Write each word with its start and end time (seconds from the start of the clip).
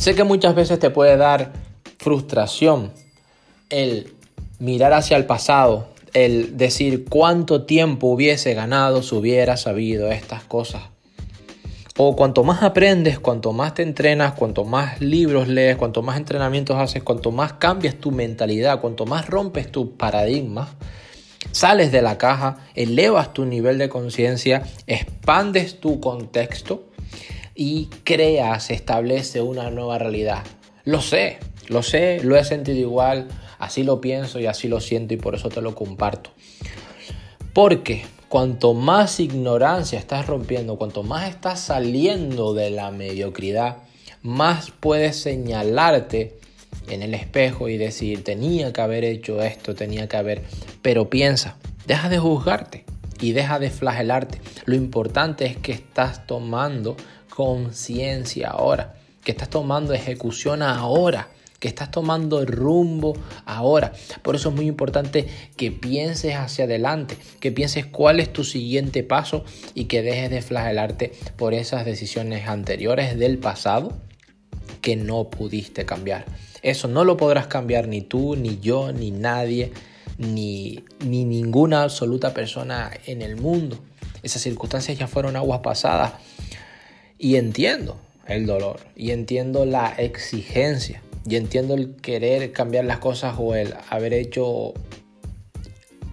Sé 0.00 0.14
que 0.14 0.24
muchas 0.24 0.54
veces 0.54 0.78
te 0.78 0.88
puede 0.88 1.18
dar 1.18 1.52
frustración 1.98 2.90
el 3.68 4.14
mirar 4.58 4.94
hacia 4.94 5.18
el 5.18 5.26
pasado, 5.26 5.88
el 6.14 6.56
decir 6.56 7.04
cuánto 7.04 7.66
tiempo 7.66 8.06
hubiese 8.06 8.54
ganado 8.54 9.02
si 9.02 9.14
hubiera 9.14 9.58
sabido 9.58 10.10
estas 10.10 10.42
cosas. 10.42 10.84
O 11.98 12.16
cuanto 12.16 12.44
más 12.44 12.62
aprendes, 12.62 13.18
cuanto 13.18 13.52
más 13.52 13.74
te 13.74 13.82
entrenas, 13.82 14.32
cuanto 14.32 14.64
más 14.64 15.02
libros 15.02 15.48
lees, 15.48 15.76
cuanto 15.76 16.00
más 16.00 16.16
entrenamientos 16.16 16.78
haces, 16.78 17.02
cuanto 17.02 17.30
más 17.30 17.52
cambias 17.52 17.96
tu 17.96 18.10
mentalidad, 18.10 18.80
cuanto 18.80 19.04
más 19.04 19.28
rompes 19.28 19.70
tu 19.70 19.98
paradigma, 19.98 20.70
sales 21.52 21.92
de 21.92 22.00
la 22.00 22.16
caja, 22.16 22.66
elevas 22.74 23.34
tu 23.34 23.44
nivel 23.44 23.76
de 23.76 23.90
conciencia, 23.90 24.62
expandes 24.86 25.78
tu 25.78 26.00
contexto 26.00 26.89
y 27.62 27.90
creas, 28.04 28.70
establece 28.70 29.42
una 29.42 29.70
nueva 29.70 29.98
realidad. 29.98 30.44
Lo 30.84 31.02
sé, 31.02 31.36
lo 31.68 31.82
sé, 31.82 32.20
lo 32.24 32.36
he 32.36 32.42
sentido 32.42 32.78
igual, 32.78 33.28
así 33.58 33.82
lo 33.82 34.00
pienso 34.00 34.40
y 34.40 34.46
así 34.46 34.66
lo 34.66 34.80
siento 34.80 35.12
y 35.12 35.18
por 35.18 35.34
eso 35.34 35.50
te 35.50 35.60
lo 35.60 35.74
comparto. 35.74 36.30
Porque 37.52 38.06
cuanto 38.30 38.72
más 38.72 39.20
ignorancia 39.20 39.98
estás 39.98 40.26
rompiendo, 40.26 40.78
cuanto 40.78 41.02
más 41.02 41.28
estás 41.28 41.60
saliendo 41.60 42.54
de 42.54 42.70
la 42.70 42.90
mediocridad, 42.92 43.76
más 44.22 44.70
puedes 44.70 45.18
señalarte 45.18 46.38
en 46.88 47.02
el 47.02 47.12
espejo 47.12 47.68
y 47.68 47.76
decir, 47.76 48.24
tenía 48.24 48.72
que 48.72 48.80
haber 48.80 49.04
hecho 49.04 49.42
esto, 49.42 49.74
tenía 49.74 50.08
que 50.08 50.16
haber... 50.16 50.44
Pero 50.80 51.10
piensa, 51.10 51.58
deja 51.86 52.08
de 52.08 52.18
juzgarte 52.18 52.86
y 53.20 53.32
deja 53.32 53.58
de 53.58 53.70
flagelarte. 53.70 54.40
Lo 54.64 54.74
importante 54.74 55.46
es 55.46 55.56
que 55.56 55.72
estás 55.72 56.26
tomando 56.26 56.96
conciencia 57.28 58.50
ahora, 58.50 58.94
que 59.24 59.32
estás 59.32 59.50
tomando 59.50 59.92
ejecución 59.94 60.62
ahora 60.62 61.28
que 61.60 61.68
estás 61.68 61.90
tomando 61.90 62.44
rumbo 62.44 63.16
ahora. 63.44 63.92
Por 64.22 64.34
eso 64.34 64.48
es 64.48 64.54
muy 64.54 64.66
importante 64.66 65.28
que 65.56 65.70
pienses 65.70 66.34
hacia 66.34 66.64
adelante, 66.64 67.16
que 67.38 67.52
pienses 67.52 67.86
cuál 67.86 68.18
es 68.18 68.32
tu 68.32 68.42
siguiente 68.42 69.04
paso 69.04 69.44
y 69.74 69.84
que 69.84 70.02
dejes 70.02 70.30
de 70.30 70.42
flagelarte 70.42 71.12
por 71.36 71.54
esas 71.54 71.84
decisiones 71.84 72.48
anteriores 72.48 73.16
del 73.18 73.38
pasado 73.38 73.92
que 74.80 74.96
no 74.96 75.28
pudiste 75.28 75.84
cambiar. 75.84 76.24
Eso 76.62 76.88
no 76.88 77.04
lo 77.04 77.16
podrás 77.16 77.46
cambiar 77.46 77.88
ni 77.88 78.00
tú, 78.00 78.36
ni 78.36 78.58
yo, 78.60 78.92
ni 78.92 79.10
nadie, 79.10 79.72
ni, 80.20 80.84
ni 81.04 81.24
ninguna 81.24 81.82
absoluta 81.82 82.34
persona 82.34 82.90
en 83.06 83.22
el 83.22 83.36
mundo. 83.36 83.78
Esas 84.22 84.42
circunstancias 84.42 84.98
ya 84.98 85.06
fueron 85.06 85.34
aguas 85.34 85.60
pasadas. 85.60 86.12
Y 87.18 87.36
entiendo 87.36 87.98
el 88.26 88.46
dolor 88.46 88.80
y 88.94 89.10
entiendo 89.10 89.64
la 89.64 89.88
exigencia 89.88 91.02
y 91.26 91.36
entiendo 91.36 91.74
el 91.74 91.96
querer 91.96 92.52
cambiar 92.52 92.84
las 92.84 92.98
cosas 92.98 93.34
o 93.38 93.54
el 93.54 93.74
haber 93.88 94.12
hecho 94.12 94.74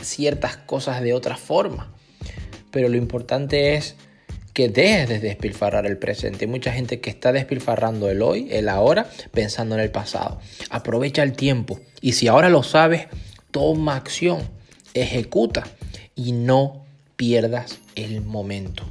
ciertas 0.00 0.56
cosas 0.56 1.00
de 1.00 1.14
otra 1.14 1.36
forma. 1.36 1.92
Pero 2.70 2.88
lo 2.88 2.96
importante 2.96 3.74
es 3.74 3.96
que 4.52 4.68
dejes 4.68 5.08
de 5.08 5.20
despilfarrar 5.20 5.86
el 5.86 5.96
presente. 5.96 6.44
Hay 6.44 6.50
mucha 6.50 6.72
gente 6.72 7.00
que 7.00 7.10
está 7.10 7.32
despilfarrando 7.32 8.10
el 8.10 8.20
hoy, 8.20 8.48
el 8.50 8.68
ahora, 8.68 9.08
pensando 9.32 9.76
en 9.76 9.80
el 9.80 9.90
pasado. 9.90 10.40
Aprovecha 10.70 11.22
el 11.22 11.32
tiempo 11.32 11.80
y 12.00 12.12
si 12.12 12.28
ahora 12.28 12.48
lo 12.48 12.62
sabes, 12.62 13.06
toma 13.52 13.94
acción, 13.94 14.40
ejecuta 14.94 15.62
y 16.16 16.32
no 16.32 16.84
pierdas 17.14 17.78
el 17.94 18.20
momento. 18.22 18.84